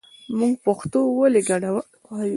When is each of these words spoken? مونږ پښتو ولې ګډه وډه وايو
مونږ 0.37 0.53
پښتو 0.65 0.99
ولې 1.19 1.41
ګډه 1.49 1.69
وډه 1.75 1.87
وايو 2.09 2.29